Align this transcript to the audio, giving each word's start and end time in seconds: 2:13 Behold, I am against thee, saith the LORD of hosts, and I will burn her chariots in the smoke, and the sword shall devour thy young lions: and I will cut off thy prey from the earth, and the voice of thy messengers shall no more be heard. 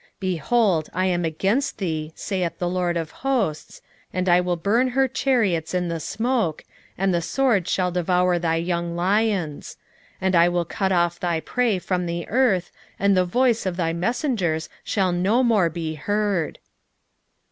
2:13 0.19 0.19
Behold, 0.19 0.89
I 0.95 1.05
am 1.05 1.23
against 1.25 1.77
thee, 1.77 2.11
saith 2.15 2.57
the 2.57 2.67
LORD 2.67 2.97
of 2.97 3.11
hosts, 3.21 3.83
and 4.11 4.27
I 4.27 4.41
will 4.41 4.55
burn 4.55 4.87
her 4.87 5.07
chariots 5.07 5.75
in 5.75 5.89
the 5.89 5.99
smoke, 5.99 6.63
and 6.97 7.13
the 7.13 7.21
sword 7.21 7.67
shall 7.67 7.91
devour 7.91 8.39
thy 8.39 8.55
young 8.55 8.95
lions: 8.95 9.77
and 10.19 10.35
I 10.35 10.49
will 10.49 10.65
cut 10.65 10.91
off 10.91 11.19
thy 11.19 11.39
prey 11.39 11.77
from 11.77 12.07
the 12.07 12.27
earth, 12.29 12.71
and 12.97 13.15
the 13.15 13.25
voice 13.25 13.67
of 13.67 13.77
thy 13.77 13.93
messengers 13.93 14.69
shall 14.83 15.11
no 15.11 15.43
more 15.43 15.69
be 15.69 15.93
heard. 15.93 16.57